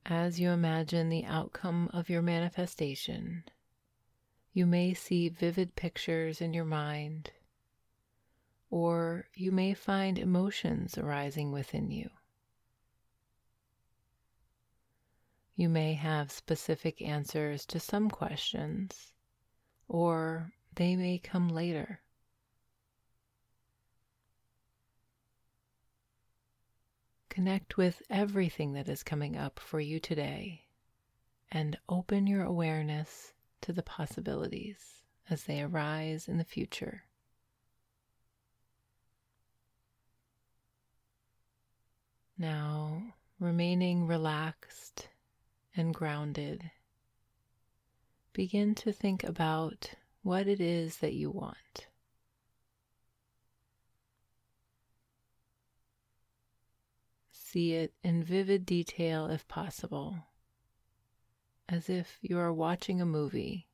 As 0.09 0.39
you 0.39 0.51
imagine 0.51 1.09
the 1.09 1.25
outcome 1.25 1.89
of 1.91 2.09
your 2.09 2.21
manifestation, 2.21 3.43
you 4.53 4.65
may 4.65 4.93
see 4.93 5.27
vivid 5.27 5.75
pictures 5.75 6.39
in 6.39 6.53
your 6.53 6.63
mind, 6.63 7.31
or 8.69 9.27
you 9.35 9.51
may 9.51 9.73
find 9.73 10.17
emotions 10.17 10.97
arising 10.97 11.51
within 11.51 11.91
you. 11.91 12.09
You 15.55 15.67
may 15.67 15.95
have 15.95 16.31
specific 16.31 17.01
answers 17.01 17.65
to 17.65 17.77
some 17.77 18.09
questions, 18.09 19.11
or 19.89 20.53
they 20.75 20.95
may 20.95 21.17
come 21.17 21.49
later. 21.49 21.99
Connect 27.37 27.77
with 27.77 28.01
everything 28.09 28.73
that 28.73 28.89
is 28.89 29.03
coming 29.03 29.37
up 29.37 29.59
for 29.59 29.79
you 29.79 29.99
today 29.99 30.63
and 31.51 31.77
open 31.87 32.25
your 32.25 32.43
awareness 32.43 33.31
to 33.61 33.71
the 33.71 33.83
possibilities 33.83 35.03
as 35.29 35.43
they 35.43 35.61
arise 35.61 36.27
in 36.27 36.39
the 36.39 36.43
future. 36.43 37.03
Now, 42.39 43.03
remaining 43.39 44.07
relaxed 44.07 45.07
and 45.75 45.93
grounded, 45.93 46.71
begin 48.33 48.73
to 48.73 48.91
think 48.91 49.23
about 49.23 49.93
what 50.23 50.47
it 50.47 50.59
is 50.59 50.97
that 50.97 51.13
you 51.13 51.29
want. 51.29 51.86
see 57.47 57.73
it 57.73 57.93
in 58.03 58.23
vivid 58.23 58.65
detail 58.65 59.27
if 59.27 59.47
possible, 59.47 60.17
as 61.69 61.89
if 61.89 62.17
you 62.21 62.37
are 62.37 62.51
watching 62.51 62.99
a 62.99 63.05
movie. 63.05 63.67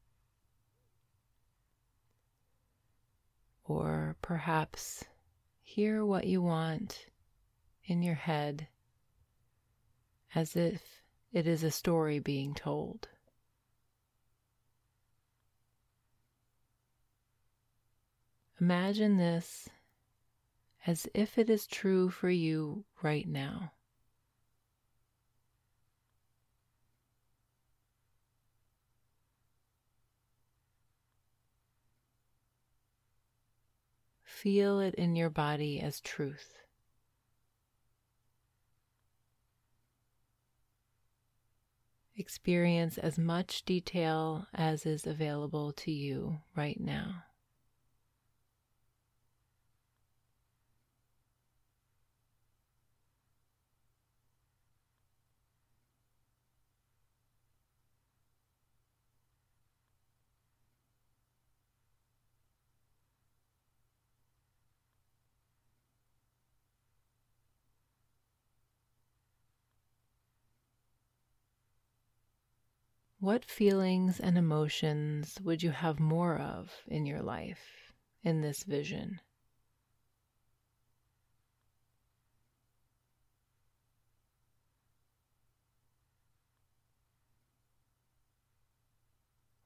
Or 3.65 4.15
perhaps 4.21 5.05
hear 5.61 6.05
what 6.05 6.27
you 6.27 6.41
want 6.41 7.07
in 7.85 8.03
your 8.03 8.15
head 8.15 8.67
as 10.35 10.55
if 10.55 11.01
it 11.31 11.47
is 11.47 11.63
a 11.63 11.71
story 11.71 12.19
being 12.19 12.53
told. 12.53 13.07
Imagine 18.61 19.17
this 19.17 19.67
as 20.85 21.07
if 21.13 21.37
it 21.37 21.49
is 21.49 21.65
true 21.65 22.09
for 22.09 22.29
you 22.29 22.83
right 23.01 23.27
now. 23.27 23.71
Feel 34.23 34.81
it 34.81 34.93
in 34.95 35.15
your 35.15 35.29
body 35.29 35.79
as 35.79 36.01
truth. 36.01 36.59
Experience 42.15 42.97
as 42.97 43.17
much 43.17 43.63
detail 43.63 44.47
as 44.53 44.85
is 44.85 45.07
available 45.07 45.71
to 45.71 45.91
you 45.91 46.39
right 46.55 46.79
now. 46.79 47.23
What 73.23 73.45
feelings 73.45 74.19
and 74.19 74.37
emotions 74.37 75.39
would 75.39 75.63
you 75.63 75.71
have 75.71 75.97
more 75.97 76.37
of 76.37 76.83
in 76.87 77.05
your 77.05 77.21
life 77.21 77.93
in 78.21 78.41
this 78.41 78.63
vision? 78.63 79.21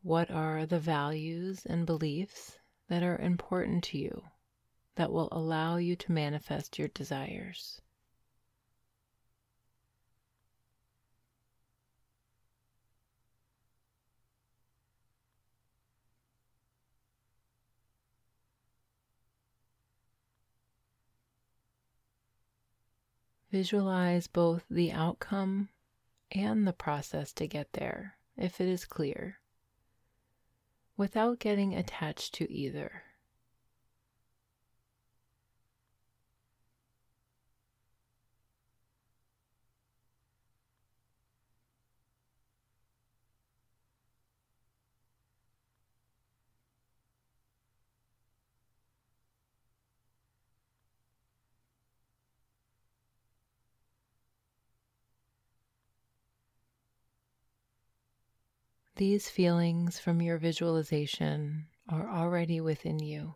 What 0.04 0.30
are 0.30 0.68
the 0.68 0.80
values 0.80 1.66
and 1.66 1.88
beliefs 1.88 2.60
that 2.90 3.02
are 3.02 3.18
important 3.18 3.84
to 3.86 3.98
you 3.98 4.22
that 4.98 5.12
will 5.12 5.30
allow 5.32 5.78
you 5.78 5.96
to 5.96 6.12
manifest 6.12 6.78
your 6.78 6.90
desires? 6.90 7.82
Visualize 23.52 24.28
both 24.28 24.66
the 24.70 24.92
outcome 24.92 25.70
and 26.32 26.68
the 26.68 26.74
process 26.74 27.32
to 27.34 27.48
get 27.48 27.74
there, 27.74 28.18
if 28.36 28.60
it 28.60 28.68
is 28.68 28.86
clear, 28.86 29.40
without 30.98 31.40
getting 31.40 31.74
attached 31.74 32.34
to 32.36 32.52
either. 32.52 33.04
These 58.98 59.30
feelings 59.30 60.00
from 60.00 60.24
your 60.24 60.40
visualization 60.40 61.68
are 61.88 62.10
already 62.10 62.60
within 62.60 62.98
you. 62.98 63.36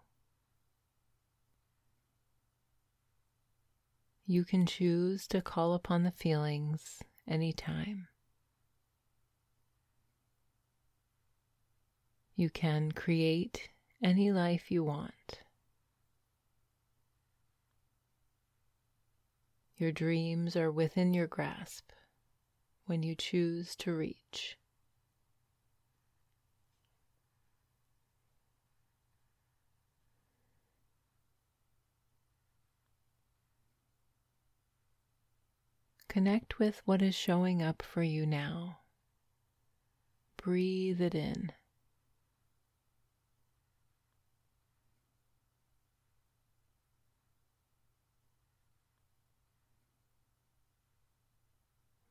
You 4.26 4.43
can 4.43 4.65
choose 4.65 5.28
to 5.28 5.39
call 5.39 5.76
upon 5.76 6.02
the 6.02 6.10
feelings 6.10 7.04
anytime. 7.28 8.08
You 12.36 12.50
can 12.50 12.91
create 12.91 13.69
any 14.02 14.32
life 14.32 14.71
you 14.71 14.84
want. 14.84 15.41
Your 19.78 19.91
dreams 19.91 20.56
are 20.56 20.71
within 20.71 21.13
your 21.13 21.28
grasp 21.28 21.91
when 22.88 23.04
you 23.04 23.13
choose 23.13 23.76
to 23.76 23.93
reach. 23.93 24.58
Connect 36.12 36.60
with 36.60 36.82
what 36.84 37.02
is 37.02 37.15
showing 37.15 37.63
up 37.63 37.82
for 37.82 38.04
you 38.04 38.26
now. 38.26 38.80
Breathe 40.36 41.00
it 41.00 41.15
in. 41.15 41.54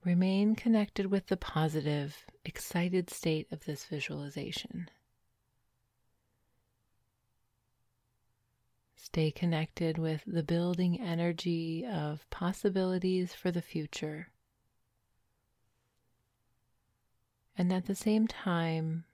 Remain 0.02 0.56
connected 0.56 1.10
with 1.10 1.26
the 1.26 1.36
positive, 1.36 2.24
excited 2.42 3.10
state 3.10 3.52
of 3.52 3.66
this 3.66 3.84
visualization. 3.84 4.88
Stay 9.02 9.30
connected 9.30 9.96
with 9.96 10.22
the 10.26 10.42
building 10.42 11.00
energy 11.00 11.86
of 11.86 12.28
possibilities 12.28 13.32
for 13.32 13.50
the 13.50 13.62
future. 13.62 14.28
And 17.56 17.72
at 17.72 17.86
the 17.86 17.94
same 17.94 18.28
time, 18.28 19.04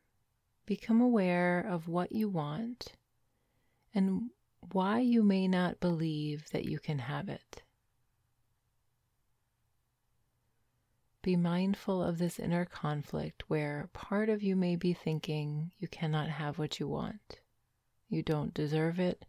become 0.66 1.01
aware 1.01 1.61
of 1.61 1.87
what 1.87 2.11
you 2.11 2.29
want 2.29 2.94
and 3.94 4.31
why 4.72 4.99
you 4.99 5.22
may 5.22 5.46
not 5.46 5.79
believe 5.79 6.51
that 6.51 6.64
you 6.64 6.81
can 6.81 6.99
have 6.99 7.29
it. 7.29 7.62
Be 11.22 11.37
mindful 11.37 12.03
of 12.03 12.18
this 12.18 12.40
inner 12.40 12.64
conflict 12.64 13.44
where 13.49 13.88
part 13.92 14.29
of 14.29 14.42
you 14.42 14.57
may 14.57 14.75
be 14.75 14.92
thinking 14.92 15.70
you 15.79 15.87
cannot 15.87 16.29
have 16.29 16.59
what 16.59 16.81
you 16.81 16.88
want, 16.88 17.40
you 18.09 18.22
don't 18.22 18.53
deserve 18.53 18.99
it, 18.99 19.25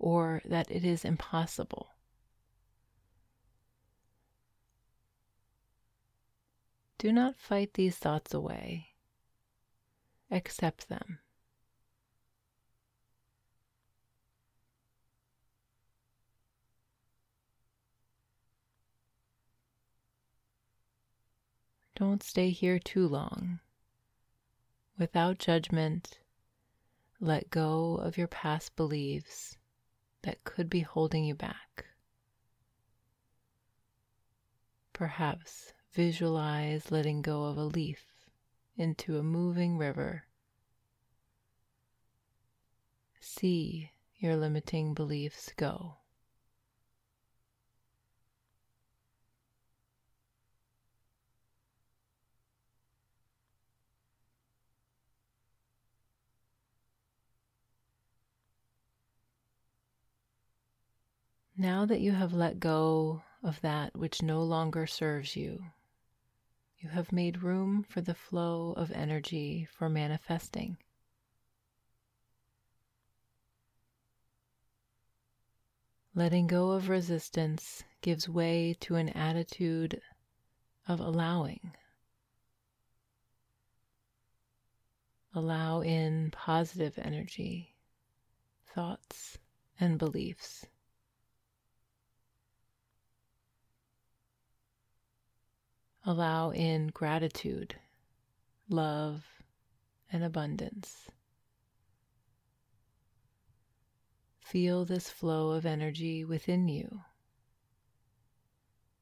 or 0.00 0.40
that 0.46 0.70
it 0.70 0.84
is 0.84 1.04
impossible. 1.04 1.90
Do 6.98 7.12
not 7.12 7.36
fight 7.36 7.74
these 7.74 7.96
thoughts 7.96 8.34
away. 8.34 8.88
Accept 10.30 10.88
them. 10.88 11.18
Don't 21.94 22.22
stay 22.22 22.48
here 22.48 22.78
too 22.78 23.06
long. 23.06 23.60
Without 24.98 25.38
judgment, 25.38 26.20
let 27.20 27.50
go 27.50 27.96
of 27.96 28.16
your 28.16 28.28
past 28.28 28.74
beliefs 28.76 29.58
that 30.22 30.44
could 30.44 30.68
be 30.68 30.80
holding 30.80 31.24
you 31.24 31.34
back. 31.34 31.86
Perhaps 34.92 35.72
visualize 35.92 36.90
letting 36.90 37.22
go 37.22 37.44
of 37.44 37.56
a 37.56 37.64
leaf 37.64 38.04
into 38.76 39.18
a 39.18 39.22
moving 39.22 39.78
river. 39.78 40.24
See 43.20 43.92
your 44.18 44.36
limiting 44.36 44.94
beliefs 44.94 45.50
go. 45.56 45.99
Now 61.60 61.84
that 61.84 62.00
you 62.00 62.12
have 62.12 62.32
let 62.32 62.58
go 62.58 63.22
of 63.42 63.60
that 63.60 63.94
which 63.94 64.22
no 64.22 64.42
longer 64.42 64.86
serves 64.86 65.36
you, 65.36 65.62
you 66.78 66.88
have 66.88 67.12
made 67.12 67.42
room 67.42 67.82
for 67.82 68.00
the 68.00 68.14
flow 68.14 68.72
of 68.78 68.90
energy 68.92 69.68
for 69.70 69.90
manifesting. 69.90 70.78
Letting 76.14 76.46
go 76.46 76.70
of 76.70 76.88
resistance 76.88 77.84
gives 78.00 78.26
way 78.26 78.74
to 78.80 78.94
an 78.94 79.10
attitude 79.10 80.00
of 80.88 80.98
allowing. 80.98 81.72
Allow 85.34 85.82
in 85.82 86.30
positive 86.30 86.98
energy, 86.98 87.74
thoughts, 88.74 89.36
and 89.78 89.98
beliefs. 89.98 90.64
Allow 96.04 96.50
in 96.50 96.88
gratitude, 96.88 97.76
love, 98.68 99.24
and 100.10 100.24
abundance. 100.24 101.10
Feel 104.40 104.84
this 104.84 105.10
flow 105.10 105.50
of 105.50 105.66
energy 105.66 106.24
within 106.24 106.68
you, 106.68 107.02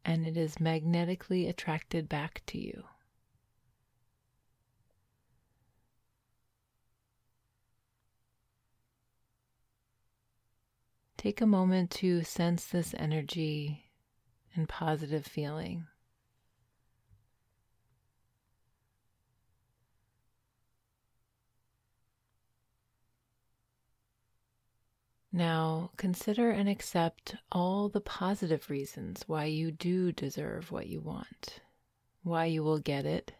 and 0.04 0.26
it 0.26 0.36
is 0.36 0.60
magnetically 0.60 1.46
attracted 1.46 2.08
back 2.08 2.42
to 2.46 2.58
you. 2.58 2.84
Take 11.16 11.40
a 11.40 11.46
moment 11.46 11.90
to 11.92 12.22
sense 12.22 12.66
this 12.66 12.94
energy 12.96 13.90
and 14.54 14.68
positive 14.68 15.26
feeling. 15.26 15.86
Now 25.32 25.90
consider 25.98 26.50
and 26.50 26.68
accept 26.68 27.36
all 27.52 27.88
the 27.88 28.00
positive 28.00 28.70
reasons 28.70 29.24
why 29.26 29.44
you 29.44 29.70
do 29.70 30.10
deserve 30.10 30.72
what 30.72 30.86
you 30.86 31.00
want, 31.00 31.60
why 32.22 32.46
you 32.46 32.62
will 32.62 32.78
get 32.78 33.04
it, 33.04 33.32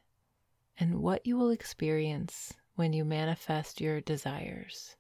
and 0.79 1.01
what 1.03 1.27
you 1.27 1.37
will 1.37 1.51
experience 1.51 2.53
when 2.75 2.93
you 2.93 3.05
manifest 3.05 3.81
your 3.81 4.01
desires. 4.03 4.97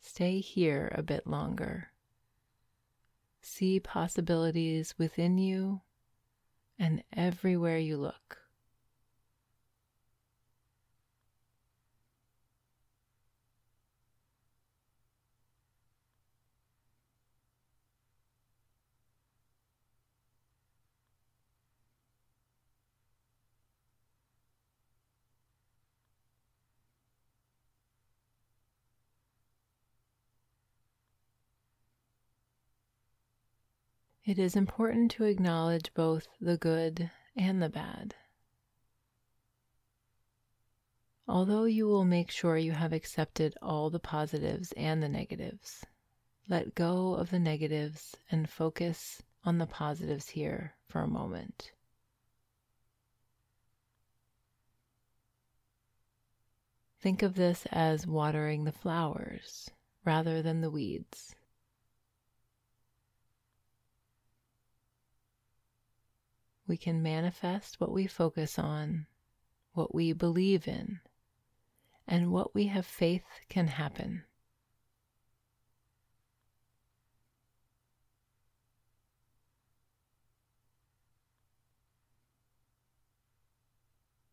Stay 0.00 0.40
here 0.40 0.92
a 0.94 1.02
bit 1.02 1.26
longer. 1.26 1.90
See 3.40 3.80
possibilities 3.80 4.94
within 4.98 5.38
you 5.38 5.80
and 6.78 7.02
everywhere 7.12 7.78
you 7.78 7.96
look. 7.96 8.43
It 34.24 34.38
is 34.38 34.56
important 34.56 35.10
to 35.12 35.24
acknowledge 35.24 35.92
both 35.92 36.28
the 36.40 36.56
good 36.56 37.10
and 37.36 37.62
the 37.62 37.68
bad. 37.68 38.14
Although 41.28 41.64
you 41.64 41.86
will 41.86 42.06
make 42.06 42.30
sure 42.30 42.56
you 42.56 42.72
have 42.72 42.94
accepted 42.94 43.54
all 43.60 43.90
the 43.90 43.98
positives 43.98 44.72
and 44.78 45.02
the 45.02 45.10
negatives, 45.10 45.84
let 46.48 46.74
go 46.74 47.14
of 47.14 47.30
the 47.30 47.38
negatives 47.38 48.16
and 48.30 48.48
focus 48.48 49.22
on 49.44 49.58
the 49.58 49.66
positives 49.66 50.30
here 50.30 50.74
for 50.86 51.02
a 51.02 51.08
moment. 51.08 51.72
Think 56.98 57.22
of 57.22 57.34
this 57.34 57.66
as 57.70 58.06
watering 58.06 58.64
the 58.64 58.72
flowers 58.72 59.70
rather 60.02 60.40
than 60.40 60.62
the 60.62 60.70
weeds. 60.70 61.34
We 66.66 66.76
can 66.76 67.02
manifest 67.02 67.80
what 67.80 67.92
we 67.92 68.06
focus 68.06 68.58
on, 68.58 69.06
what 69.72 69.94
we 69.94 70.12
believe 70.12 70.66
in, 70.66 71.00
and 72.06 72.32
what 72.32 72.54
we 72.54 72.66
have 72.66 72.86
faith 72.86 73.24
can 73.48 73.66
happen. 73.68 74.24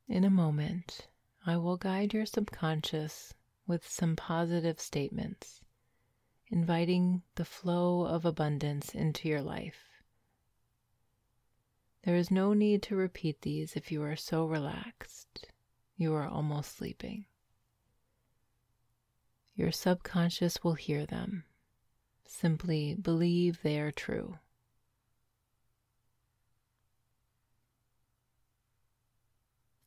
In 0.08 0.26
a 0.26 0.30
moment, 0.30 1.08
I 1.46 1.56
will 1.56 1.78
guide 1.78 2.13
your 2.13 2.26
subconscious 2.26 3.34
with 3.65 3.88
some 3.88 4.17
positive 4.17 4.80
statements, 4.80 5.62
inviting 6.50 7.24
the 7.36 7.46
flow 7.46 8.06
of 8.06 8.26
abundance 8.26 8.94
into 8.94 9.30
your 9.30 9.41
life. 9.41 9.90
There 12.03 12.15
is 12.15 12.31
no 12.31 12.53
need 12.53 12.81
to 12.83 12.95
repeat 12.95 13.41
these 13.41 13.75
if 13.75 13.91
you 13.91 14.01
are 14.03 14.15
so 14.15 14.45
relaxed 14.45 15.47
you 16.01 16.15
are 16.15 16.27
almost 16.27 16.75
sleeping. 16.77 17.25
Your 19.53 19.71
subconscious 19.71 20.63
will 20.63 20.73
hear 20.73 21.05
them. 21.05 21.43
Simply 22.25 22.95
believe 22.95 23.61
they 23.61 23.79
are 23.79 23.91
true. 23.91 24.39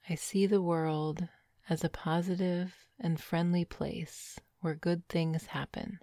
I 0.09 0.15
see 0.15 0.47
the 0.47 0.63
world 0.63 1.27
as 1.69 1.83
a 1.83 1.89
positive 1.89 2.77
and 3.01 3.21
friendly 3.21 3.65
place 3.65 4.39
where 4.61 4.77
good 4.77 5.09
things 5.09 5.47
happen. 5.47 5.99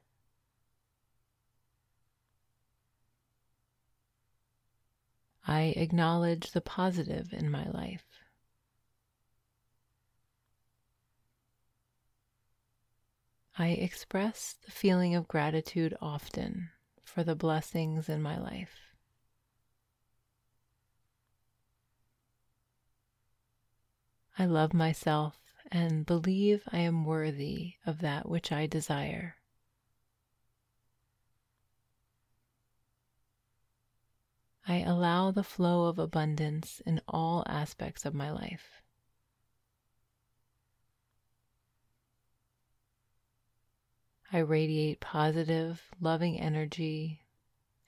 I 5.48 5.74
acknowledge 5.76 6.52
the 6.52 6.62
positive 6.62 7.34
in 7.34 7.50
my 7.50 7.68
life. 7.70 8.06
I 13.58 13.70
express 13.70 14.56
the 14.66 14.72
feeling 14.72 15.14
of 15.14 15.28
gratitude 15.28 15.96
often 16.02 16.70
for 17.04 17.24
the 17.24 17.36
blessings 17.36 18.08
in 18.08 18.22
my 18.22 18.40
life. 18.40 18.96
I 24.40 24.46
love 24.46 24.74
myself 24.74 25.38
and 25.72 26.06
believe 26.06 26.64
I 26.72 26.80
am 26.80 27.06
worthy 27.06 27.74
of 27.86 28.00
that 28.00 28.28
which 28.28 28.52
I 28.52 28.66
desire. 28.66 29.36
I 34.67 34.80
allow 34.82 35.32
the 35.32 35.43
flow 35.43 35.86
of 35.86 35.97
abundance 35.97 36.82
in 36.86 37.02
all 37.08 37.43
aspects 37.47 38.06
of 38.06 38.13
my 38.13 38.32
life. 38.32 38.82
I 44.32 44.38
radiate 44.38 45.02
positive, 45.02 45.82
loving 46.00 46.39
energy, 46.39 47.26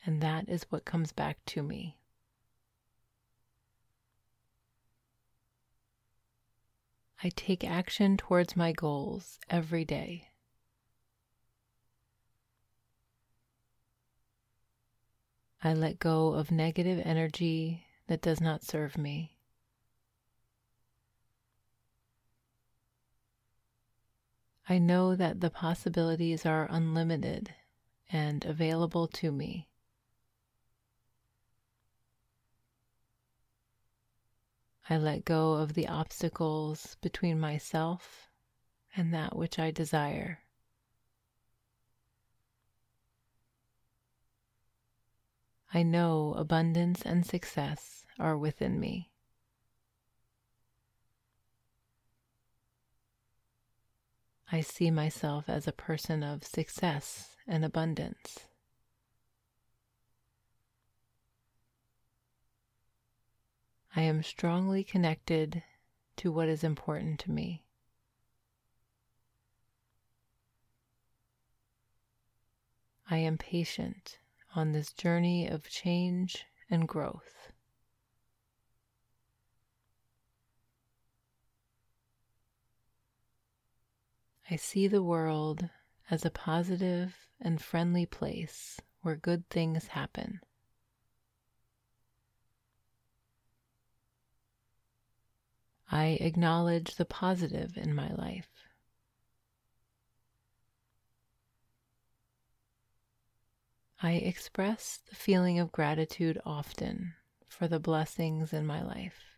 and 0.06 0.22
that 0.22 0.50
is 0.50 0.64
what 0.70 0.84
comes 0.84 1.14
back 1.14 1.38
to 1.48 1.64
me. 1.64 1.98
I 7.24 7.30
take 7.30 7.64
action 7.64 8.18
towards 8.18 8.58
my 8.58 8.74
goals 8.74 9.40
every 9.50 9.86
day. 9.86 10.28
I 15.66 15.74
let 15.74 15.98
go 15.98 16.34
of 16.34 16.52
negative 16.52 17.02
energy 17.06 17.86
that 18.08 18.22
does 18.22 18.42
not 18.42 18.64
serve 18.64 18.98
me. 18.98 19.38
I 24.68 24.78
know 24.78 25.16
that 25.16 25.40
the 25.40 25.50
possibilities 25.50 26.46
are 26.46 26.68
unlimited 26.70 27.54
and 28.12 28.44
available 28.44 29.08
to 29.08 29.32
me. 29.32 29.70
I 34.90 34.98
let 34.98 35.24
go 35.24 35.54
of 35.54 35.76
the 35.76 35.88
obstacles 35.88 36.98
between 37.02 37.40
myself 37.40 38.28
and 38.98 39.14
that 39.14 39.38
which 39.38 39.58
I 39.58 39.72
desire. 39.72 40.43
I 45.76 45.82
know 45.82 46.36
abundance 46.38 47.02
and 47.02 47.26
success 47.26 48.06
are 48.20 48.38
within 48.38 48.80
me. 48.80 49.10
I 54.52 54.62
see 54.62 54.92
myself 54.92 55.46
as 55.50 55.68
a 55.68 55.72
person 55.72 56.22
of 56.22 56.44
success 56.44 57.36
and 57.48 57.66
abundance. 57.66 58.38
I 63.96 64.02
am 64.02 64.22
strongly 64.22 64.84
connected 64.84 65.64
to 66.18 66.32
what 66.32 66.50
is 66.50 66.64
important 66.64 67.20
to 67.22 67.32
me. 67.32 67.64
I 73.10 73.18
am 73.18 73.40
patient 73.40 74.20
on 74.56 74.72
this 74.72 74.94
journey 74.94 75.48
of 75.48 75.70
change 75.70 76.46
and 76.70 76.88
growth. 76.88 77.52
I 84.50 84.56
see 84.56 84.88
the 84.88 85.02
world 85.02 85.70
as 86.12 86.26
a 86.26 86.30
positive 86.30 87.16
and 87.42 87.62
friendly 87.62 88.06
place 88.06 88.80
where 89.02 89.16
good 89.16 89.50
things 89.50 89.88
happen. 89.88 90.42
I 95.92 96.18
acknowledge 96.22 96.96
the 96.96 97.06
positive 97.06 97.78
in 97.78 97.94
my 97.94 98.12
life. 98.14 98.53
I 104.06 104.16
express 104.16 105.00
the 105.10 105.16
feeling 105.16 105.60
of 105.60 105.72
gratitude 105.72 106.38
often 106.46 107.14
for 107.48 107.70
the 107.70 107.80
blessings 107.80 108.52
in 108.52 108.66
my 108.66 108.84
life. 108.84 109.38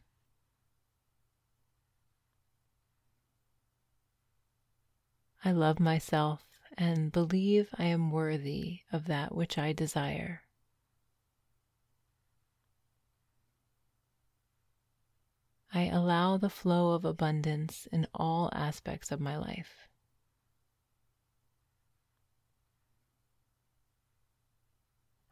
I 5.44 5.52
love 5.52 5.80
myself 5.80 6.44
and 6.76 7.12
believe 7.12 7.70
I 7.78 7.84
am 7.84 8.10
worthy 8.10 8.80
of 8.92 9.06
that 9.06 9.36
which 9.36 9.60
I 9.60 9.72
desire. 9.72 10.42
I 15.72 15.84
allow 15.90 16.38
the 16.38 16.50
flow 16.50 16.94
of 16.94 17.06
abundance 17.06 17.88
in 17.92 18.08
all 18.16 18.50
aspects 18.52 19.12
of 19.12 19.20
my 19.20 19.38
life. 19.38 19.88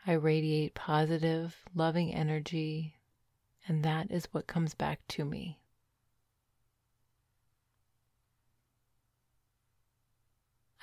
I 0.05 0.13
radiate 0.13 0.73
positive, 0.73 1.55
loving 1.73 2.13
energy, 2.13 2.95
and 3.67 3.83
that 3.83 4.11
is 4.11 4.27
what 4.31 4.47
comes 4.47 4.73
back 4.73 4.99
to 5.09 5.23
me. 5.23 5.59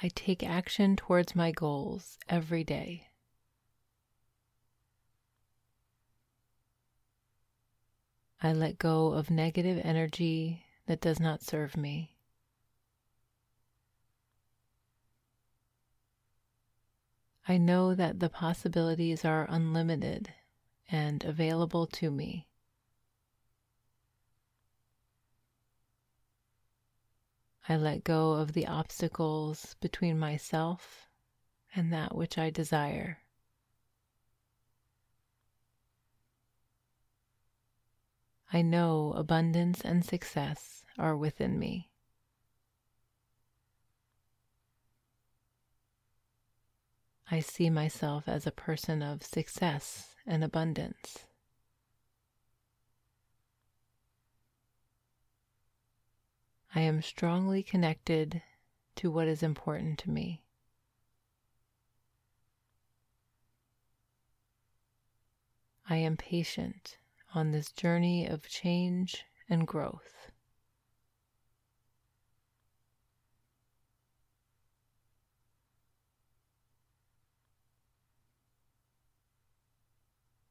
I 0.03 0.09
take 0.09 0.43
action 0.43 0.97
towards 0.97 1.37
my 1.37 1.53
goals 1.53 2.19
every 2.29 2.65
day. 2.65 3.09
I 8.43 8.55
let 8.55 8.79
go 8.79 9.09
of 9.09 9.31
negative 9.31 9.79
energy 9.85 10.65
that 10.87 11.03
does 11.03 11.21
not 11.21 11.43
serve 11.43 11.77
me. 11.77 12.17
I 17.51 17.59
know 17.59 17.97
that 17.97 18.21
the 18.21 18.29
possibilities 18.29 19.25
are 19.25 19.45
unlimited 19.51 20.33
and 20.89 21.25
available 21.25 21.85
to 21.89 22.09
me. 22.09 22.47
I 27.69 27.77
let 27.77 28.05
go 28.05 28.35
of 28.35 28.53
the 28.53 28.69
obstacles 28.69 29.75
between 29.81 30.17
myself 30.17 31.09
and 31.75 31.93
that 31.93 32.15
which 32.15 32.39
I 32.39 32.51
desire. 32.51 33.19
I 38.53 38.63
know 38.63 39.13
abundance 39.17 39.81
and 39.81 40.05
success 40.05 40.85
are 40.97 41.17
within 41.17 41.59
me. 41.59 41.90
I 47.33 47.39
see 47.39 47.71
myself 47.71 48.25
as 48.27 48.45
a 48.45 48.51
person 48.51 49.03
of 49.03 49.23
success 49.23 50.17
and 50.27 50.43
abundance. 50.43 51.27
I 56.75 56.81
am 56.81 57.03
strongly 57.03 57.63
connected 57.63 58.43
to 58.97 59.13
what 59.13 59.29
is 59.29 59.45
important 59.45 59.99
to 60.01 60.11
me. 60.11 60.43
I 65.89 65.97
am 65.97 66.17
patient 66.17 66.99
on 67.35 67.53
this 67.53 67.71
journey 67.71 68.27
of 68.27 68.49
change 68.49 69.25
and 69.49 69.67
growth. 69.67 70.20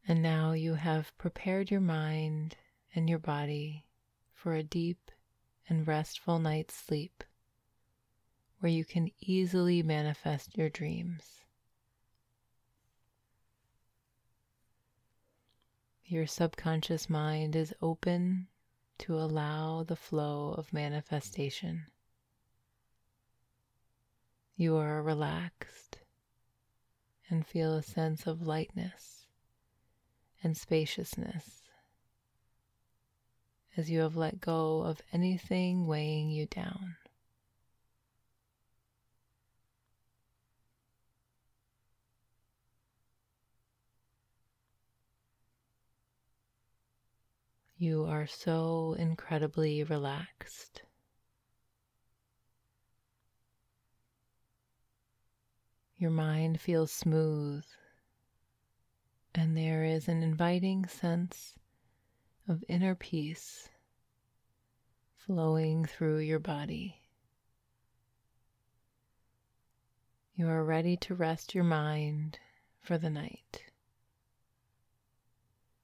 And 0.09 0.23
now 0.23 0.53
you 0.53 0.73
have 0.73 1.15
prepared 1.19 1.69
your 1.69 1.81
mind 1.81 2.57
and 2.95 3.07
your 3.07 3.19
body 3.19 3.85
for 4.33 4.55
a 4.55 4.63
deep 4.63 5.11
and 5.67 5.87
restful 5.87 6.39
night's 6.39 6.73
sleep 6.73 7.23
where 8.59 8.71
you 8.71 8.83
can 8.83 9.11
easily 9.19 9.83
manifest 9.83 10.57
your 10.57 10.67
dreams. 10.67 11.45
Your 16.05 16.25
subconscious 16.25 17.07
mind 17.07 17.55
is 17.55 17.75
open 17.79 18.47
to 18.97 19.13
allow 19.13 19.83
the 19.83 19.95
flow 19.95 20.55
of 20.57 20.73
manifestation. 20.73 21.85
You 24.55 24.75
are 24.77 25.03
relaxed 25.03 25.99
and 27.29 27.45
feel 27.45 27.75
a 27.75 27.83
sense 27.83 28.25
of 28.25 28.41
lightness 28.41 29.18
and 30.43 30.55
spaciousness 30.57 31.61
as 33.77 33.89
you 33.89 34.01
have 34.01 34.15
let 34.15 34.41
go 34.41 34.81
of 34.81 35.01
anything 35.13 35.87
weighing 35.87 36.29
you 36.29 36.45
down. 36.45 36.95
You 47.77 48.03
are 48.03 48.27
so 48.27 48.97
incredibly 48.99 49.85
relaxed. 49.85 50.81
Your 55.95 56.11
mind 56.11 56.59
feels 56.59 56.91
smooth 56.91 57.63
and 59.39 59.55
there 59.55 59.85
is 59.85 60.09
an 60.09 60.21
inviting 60.21 60.85
sense 60.85 61.55
of 62.49 62.61
inner 62.67 62.93
peace 62.93 63.69
flowing 65.15 65.85
through 65.85 66.17
your 66.17 66.39
body. 66.39 67.01
You 70.35 70.49
are 70.49 70.65
ready 70.65 70.97
to 70.97 71.15
rest 71.15 71.55
your 71.55 71.63
mind 71.63 72.37
for 72.81 72.97
the 72.97 73.09
night. 73.09 73.63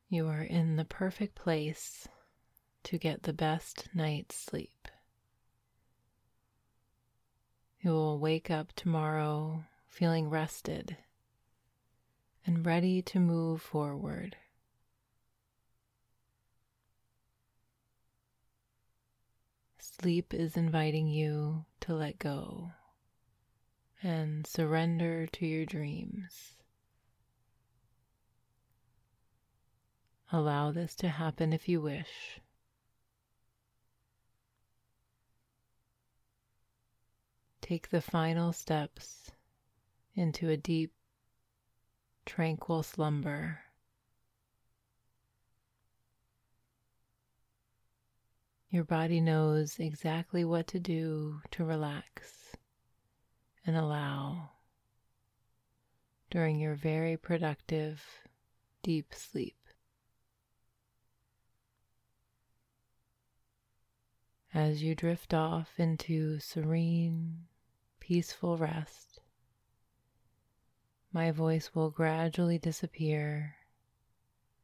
You 0.09 0.27
are 0.27 0.43
in 0.43 0.75
the 0.75 0.84
perfect 0.84 1.36
place 1.36 2.09
to 2.84 2.97
get 2.97 3.23
the 3.23 3.32
best 3.32 3.88
night's 3.93 4.36
sleep. 4.36 4.89
You 7.80 7.91
will 7.91 8.19
wake 8.19 8.51
up 8.51 8.73
tomorrow 8.75 9.63
feeling 9.88 10.30
rested 10.30 10.97
and 12.45 12.65
ready 12.65 13.01
to 13.01 13.19
move 13.19 13.61
forward. 13.61 14.35
Sleep 19.79 20.33
is 20.33 20.55
inviting 20.55 21.07
you 21.07 21.65
to 21.79 21.95
let 21.95 22.19
go 22.19 22.71
and 24.03 24.45
surrender 24.45 25.25
to 25.27 25.45
your 25.45 25.65
dreams. 25.65 26.57
Allow 30.31 30.71
this 30.71 30.95
to 30.97 31.07
happen 31.07 31.53
if 31.53 31.69
you 31.69 31.81
wish. 31.81 32.39
Take 37.61 37.89
the 37.89 38.01
final 38.01 38.53
steps 38.53 39.31
into 40.13 40.49
a 40.49 40.57
deep 40.57 40.91
tranquil 42.26 42.84
slumber. 42.84 43.59
Your 48.69 48.84
body 48.84 49.21
knows 49.21 49.80
exactly 49.80 50.43
what 50.43 50.67
to 50.67 50.80
do 50.80 51.41
to 51.51 51.63
relax. 51.63 52.55
and 53.65 53.76
allow 53.76 54.51
during 56.30 56.59
your 56.59 56.76
very 56.76 57.17
productive 57.17 58.03
deep 58.84 59.13
sleep. 59.13 59.57
As 64.53 64.84
you 64.84 64.95
drift 64.95 65.34
off 65.34 65.80
into 65.80 66.39
serene, 66.39 67.47
peaceful 67.99 68.57
rest, 68.57 69.05
my 71.16 71.32
voice 71.32 71.74
will 71.74 71.89
gradually 71.89 72.57
disappear 72.57 73.55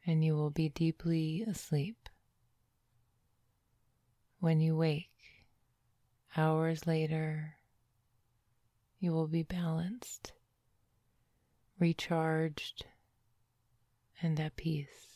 and 0.05 0.21
you 0.21 0.35
will 0.35 0.49
be 0.49 0.67
deeply 0.67 1.45
asleep. 1.47 2.09
When 4.41 4.59
you 4.59 4.75
wake, 4.75 5.45
hours 6.35 6.85
later, 6.85 7.55
you 8.99 9.13
will 9.13 9.27
be 9.27 9.43
balanced, 9.43 10.33
recharged, 11.79 12.85
and 14.21 14.37
at 14.37 14.57
peace. 14.57 15.10